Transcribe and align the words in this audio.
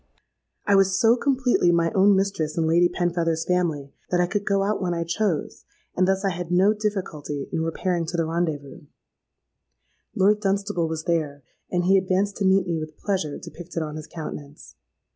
I 0.65 0.73
was 0.73 0.99
so 0.99 1.15
completely 1.15 1.71
my 1.71 1.91
own 1.91 2.15
mistress 2.15 2.57
in 2.57 2.65
Lady 2.65 2.89
Penfeather's 2.89 3.45
family, 3.45 3.93
that 4.09 4.19
I 4.19 4.25
could 4.25 4.47
go 4.47 4.63
out 4.63 4.81
when 4.81 4.95
I 4.95 5.03
chose; 5.03 5.63
and 5.95 6.07
thus 6.07 6.25
I 6.25 6.31
had 6.31 6.49
no 6.49 6.73
difficulty 6.73 7.47
in 7.53 7.61
repairing 7.61 8.07
to 8.07 8.17
the 8.17 8.25
rendez 8.25 8.59
vous. 8.63 8.87
Lord 10.15 10.39
Dunstable 10.41 10.87
was 10.87 11.03
there; 11.03 11.43
and 11.69 11.83
he 11.83 11.99
advanced 11.99 12.37
to 12.37 12.45
meet 12.45 12.65
me 12.65 12.79
with 12.79 12.97
pleasure 12.97 13.37
depicted 13.37 13.83
on 13.83 13.95
his 13.95 14.07
countenance. 14.07 14.73